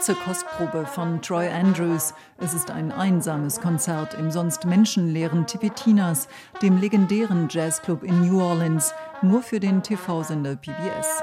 kurze 0.00 0.14
Kostprobe 0.14 0.86
von 0.86 1.20
Troy 1.20 1.46
Andrews. 1.46 2.14
Es 2.38 2.54
ist 2.54 2.70
ein 2.70 2.90
einsames 2.90 3.60
Konzert 3.60 4.14
im 4.14 4.30
sonst 4.30 4.64
menschenleeren 4.64 5.46
Tipitinas, 5.46 6.26
dem 6.62 6.78
legendären 6.78 7.48
Jazzclub 7.50 8.02
in 8.02 8.22
New 8.22 8.40
Orleans, 8.40 8.94
nur 9.20 9.42
für 9.42 9.60
den 9.60 9.82
TV-Sender 9.82 10.56
PBS. 10.56 11.22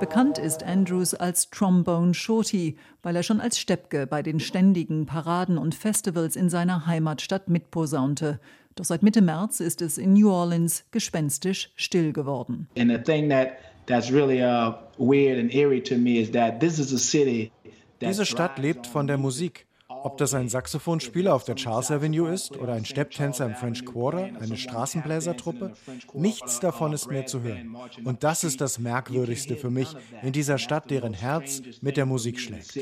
Bekannt 0.00 0.38
ist 0.38 0.62
Andrews 0.62 1.12
als 1.12 1.50
Trombone 1.50 2.14
Shorty, 2.14 2.78
weil 3.02 3.14
er 3.16 3.22
schon 3.22 3.38
als 3.38 3.58
Steppke 3.58 4.06
bei 4.06 4.22
den 4.22 4.40
ständigen 4.40 5.04
Paraden 5.04 5.58
und 5.58 5.74
Festivals 5.74 6.36
in 6.36 6.48
seiner 6.48 6.86
Heimatstadt 6.86 7.48
mitposaunte. 7.48 8.40
Doch 8.76 8.86
seit 8.86 9.02
Mitte 9.02 9.20
März 9.20 9.60
ist 9.60 9.82
es 9.82 9.98
in 9.98 10.14
New 10.14 10.30
Orleans 10.30 10.84
gespenstisch 10.90 11.70
still 11.76 12.14
geworden. 12.14 12.66
And 12.78 12.90
the 12.90 12.96
thing 12.96 13.28
that 13.28 13.58
that's 13.86 14.10
really 14.10 14.42
uh, 14.42 14.72
weird 14.96 15.38
and 15.38 15.54
eerie 15.54 15.82
to 15.82 15.96
me 15.96 16.18
is 16.18 16.30
that 16.30 16.60
this 16.60 16.78
is 16.78 16.94
a 16.94 16.98
city 16.98 17.52
Diese 18.00 18.24
Stadt 18.24 18.58
lebt 18.58 18.86
von 18.86 19.06
der 19.06 19.18
Musik. 19.18 19.66
Ob 20.02 20.16
das 20.16 20.34
ein 20.34 20.48
Saxophonspieler 20.48 21.34
auf 21.34 21.44
der 21.44 21.56
Charles 21.56 21.90
Avenue 21.90 22.32
ist 22.32 22.56
oder 22.56 22.72
ein 22.72 22.84
Stepptänzer 22.84 23.46
im 23.46 23.54
French 23.54 23.84
Quarter, 23.84 24.30
eine 24.40 24.56
Straßenbläsertruppe, 24.56 25.72
nichts 26.14 26.60
davon 26.60 26.92
ist 26.92 27.10
mehr 27.10 27.26
zu 27.26 27.42
hören. 27.42 27.76
Und 28.04 28.24
das 28.24 28.44
ist 28.44 28.60
das 28.60 28.78
Merkwürdigste 28.78 29.56
für 29.56 29.70
mich 29.70 29.88
in 30.22 30.32
dieser 30.32 30.58
Stadt, 30.58 30.90
deren 30.90 31.12
Herz 31.12 31.62
mit 31.80 31.96
der 31.96 32.06
Musik 32.06 32.40
schlägt. 32.40 32.72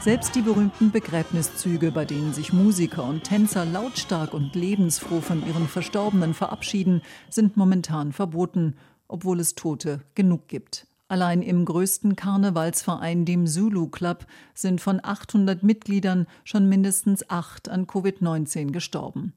Selbst 0.00 0.36
die 0.36 0.42
berühmten 0.42 0.92
Begräbniszüge, 0.92 1.90
bei 1.90 2.04
denen 2.04 2.32
sich 2.32 2.52
Musiker 2.52 3.02
und 3.02 3.24
Tänzer 3.24 3.64
lautstark 3.64 4.34
und 4.34 4.54
lebensfroh 4.54 5.20
von 5.20 5.44
ihren 5.44 5.66
Verstorbenen 5.66 6.32
verabschieden, 6.32 7.02
sind 7.28 7.56
momentan 7.56 8.12
verboten, 8.12 8.76
obwohl 9.08 9.40
es 9.40 9.54
Tote 9.54 10.02
genug 10.14 10.48
gibt. 10.48 10.86
Allein 11.08 11.40
im 11.42 11.64
größten 11.64 12.16
Karnevalsverein, 12.16 13.24
dem 13.24 13.46
Zulu 13.46 13.86
Club, 13.86 14.26
sind 14.54 14.80
von 14.80 14.98
800 15.02 15.62
Mitgliedern 15.62 16.26
schon 16.42 16.68
mindestens 16.68 17.30
acht 17.30 17.68
an 17.68 17.86
Covid-19 17.86 18.72
gestorben. 18.72 19.32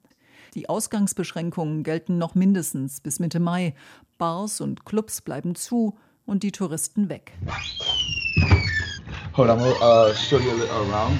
Die 0.55 0.67
Ausgangsbeschränkungen 0.67 1.83
gelten 1.83 2.17
noch 2.17 2.33
mindestens 2.33 3.01
bis 3.01 3.19
Mitte 3.19 3.39
Mai. 3.39 3.75
Bars 4.17 4.61
und 4.61 4.83
Clubs 4.83 5.21
bleiben 5.21 5.53
zu 5.53 5.97
und 6.25 6.41
die 6.41 6.51
Touristen 6.51 7.07
weg. 7.07 7.33
Hold 9.37 9.49
on, 9.51 9.59
uh, 9.59 10.13
show 10.15 10.39
you 10.39 10.51
around. 10.71 11.19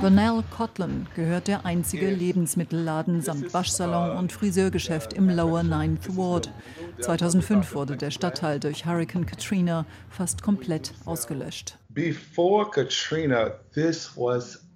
Bernal 0.00 0.44
Cotland 0.56 1.12
gehört 1.16 1.48
der 1.48 1.66
einzige 1.66 2.08
Lebensmittelladen 2.08 3.20
samt 3.20 3.52
Waschsalon 3.52 4.16
und 4.16 4.30
Friseurgeschäft 4.30 5.12
im 5.12 5.28
Lower 5.28 5.64
Ninth 5.64 6.16
Ward. 6.16 6.52
2005 7.00 7.74
wurde 7.74 7.96
der 7.96 8.12
Stadtteil 8.12 8.60
durch 8.60 8.86
Hurricane 8.86 9.26
Katrina 9.26 9.86
fast 10.08 10.40
komplett 10.40 10.94
ausgelöscht. 11.04 11.78
Before 11.88 12.70
Katrina, 12.70 13.50
this 13.74 14.12
was 14.16 14.67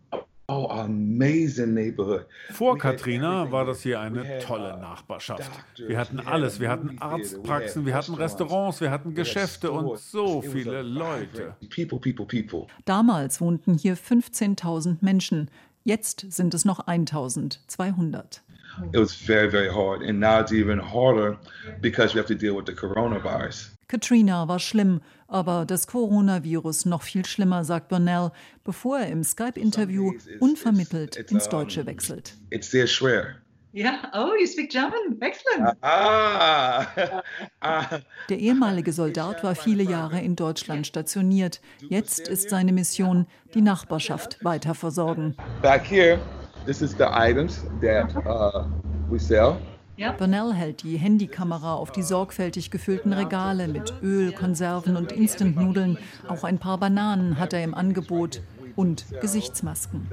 Vor 2.50 2.78
Katrina 2.78 3.50
war 3.50 3.64
das 3.64 3.83
hier 3.83 4.00
eine 4.00 4.39
tolle 4.41 4.78
Nachbarschaft. 4.78 5.50
Wir 5.77 5.98
hatten 5.98 6.20
alles. 6.20 6.61
Wir 6.61 6.70
hatten 6.70 6.98
Arztpraxen, 6.98 7.86
wir 7.86 7.94
hatten 7.94 8.14
Restaurants, 8.14 8.81
wir 8.81 8.91
hatten 8.91 9.14
Geschäfte 9.14 9.70
und 9.70 9.98
so 9.98 10.42
viele 10.42 10.83
Leute. 10.83 11.55
Damals 12.84 13.41
wohnten 13.41 13.75
hier 13.75 13.97
15.000 13.97 14.97
Menschen. 15.00 15.50
Jetzt 15.84 16.27
sind 16.31 16.55
es 16.55 16.64
noch 16.64 16.87
1200. 16.87 18.42
It 18.92 18.98
was 18.98 19.12
very, 19.14 19.50
very 19.50 19.69
hard. 19.69 20.03
And 20.03 20.19
now 20.19 20.41
it's 20.41 20.53
even 20.53 20.81
harder 20.81 21.39
because 21.81 22.14
we 22.14 22.20
have 22.20 22.28
to 22.28 22.34
deal 22.34 22.56
with 22.56 22.66
the 22.66 22.72
coronavirus. 22.72 23.71
Katrina 23.92 24.48
war 24.48 24.58
schlimm, 24.58 25.03
aber 25.28 25.66
das 25.66 25.86
Coronavirus 25.86 26.86
noch 26.86 27.03
viel 27.03 27.26
schlimmer, 27.26 27.62
sagt 27.62 27.88
Bonnell, 27.88 28.30
bevor 28.64 29.00
er 29.00 29.08
im 29.08 29.22
Skype-Interview 29.22 30.14
unvermittelt 30.41 31.16
ins 31.30 31.50
Deutsche 31.50 31.84
wechselt. 31.84 32.38
It's 32.48 32.70
sehr 32.70 32.86
schwer. 32.86 33.36
Ja, 33.72 34.10
oh, 34.14 34.32
you 34.41 34.47
speak 34.47 34.70
German. 34.70 35.20
Excellent. 35.20 35.76
Ah. 35.82 36.86
Der 38.30 38.38
ehemalige 38.38 38.94
Soldat 38.94 39.44
war 39.44 39.54
viele 39.54 39.82
Jahre 39.82 40.20
in 40.22 40.36
Deutschland 40.36 40.86
stationiert. 40.86 41.60
Jetzt 41.91 42.28
ist 42.28 42.48
seine 42.48 42.72
Mission, 42.72 43.26
die 43.53 43.60
Nachbarschaft 43.60 44.42
weiter 44.42 44.74
versorgen. 44.74 45.36
Back 45.60 45.84
here, 45.84 46.19
this 46.64 46.80
is 46.80 46.92
the 46.92 47.04
items 47.04 47.62
that 47.82 48.09
uh, 48.24 48.64
we 49.10 49.19
sell. 49.19 49.59
Ja. 49.97 50.12
Bernal 50.12 50.54
hält 50.54 50.82
die 50.82 50.97
Handykamera 50.97 51.75
auf 51.75 51.92
die 51.92 52.03
sorgfältig 52.03 52.70
gefüllten 52.70 53.12
Regale 53.12 53.69
mit 53.69 53.92
Öl, 54.03 54.32
Konserven 54.32 54.97
und 54.97 55.12
Instantnudeln. 55.12 55.98
Auch 56.28 56.44
ein 56.44 56.58
paar 56.58 56.78
Bananen 56.78 57.38
hat 57.38 57.53
er 57.53 57.62
im 57.62 57.75
Angebot 57.75 58.42
und 58.75 59.04
Gesichtsmasken. 59.20 60.08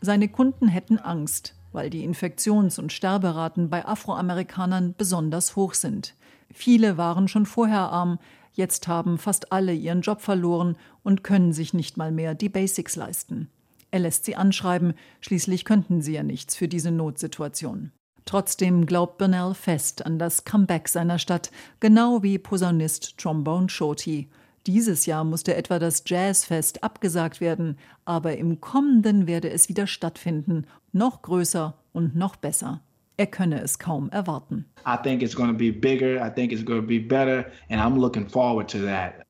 Seine 0.00 0.28
Kunden 0.28 0.68
hätten 0.68 0.98
Angst, 0.98 1.54
weil 1.72 1.90
die 1.90 2.04
Infektions- 2.04 2.78
und 2.78 2.92
Sterberaten 2.92 3.68
bei 3.68 3.84
Afroamerikanern 3.84 4.94
besonders 4.96 5.54
hoch 5.54 5.74
sind. 5.74 6.14
Viele 6.52 6.96
waren 6.96 7.28
schon 7.28 7.46
vorher 7.46 7.92
arm, 7.92 8.18
jetzt 8.54 8.88
haben 8.88 9.18
fast 9.18 9.52
alle 9.52 9.72
ihren 9.72 10.00
Job 10.00 10.20
verloren 10.22 10.76
und 11.02 11.22
können 11.22 11.52
sich 11.52 11.74
nicht 11.74 11.96
mal 11.96 12.10
mehr 12.10 12.34
die 12.34 12.48
Basics 12.48 12.96
leisten. 12.96 13.50
Er 13.90 14.00
lässt 14.00 14.24
sie 14.24 14.36
anschreiben, 14.36 14.94
schließlich 15.20 15.64
könnten 15.64 16.00
sie 16.00 16.14
ja 16.14 16.22
nichts 16.22 16.54
für 16.54 16.68
diese 16.68 16.90
Notsituation. 16.90 17.92
Trotzdem 18.24 18.86
glaubt 18.86 19.18
Bernal 19.18 19.54
fest 19.54 20.06
an 20.06 20.18
das 20.18 20.44
Comeback 20.44 20.88
seiner 20.88 21.18
Stadt, 21.18 21.50
genau 21.80 22.22
wie 22.22 22.38
Posaunist 22.38 23.18
Trombone 23.18 23.68
Shorty. 23.68 24.28
Dieses 24.66 25.06
Jahr 25.06 25.24
musste 25.24 25.56
etwa 25.56 25.78
das 25.78 26.04
Jazzfest 26.06 26.84
abgesagt 26.84 27.40
werden, 27.40 27.78
aber 28.04 28.36
im 28.36 28.60
kommenden 28.60 29.26
werde 29.26 29.50
es 29.50 29.68
wieder 29.68 29.86
stattfinden, 29.86 30.66
noch 30.92 31.22
größer 31.22 31.74
und 31.92 32.14
noch 32.14 32.36
besser. 32.36 32.82
Er 33.16 33.26
könne 33.26 33.60
es 33.60 33.78
kaum 33.78 34.10
erwarten. 34.10 34.66
I 34.86 34.96
think 35.02 35.22
it's 35.22 35.34
going 35.34 35.50
to 35.50 35.56
be 35.56 35.72
bigger, 35.72 36.24
I 36.24 36.30
think 36.30 36.52
it's 36.52 36.64
going 36.64 36.80
to 36.80 36.86
be 36.86 37.00
better 37.00 37.46
and 37.68 37.80
I'm 37.80 37.98
looking 37.98 38.28
forward 38.28 38.70
to 38.70 38.78
that. 38.78 39.26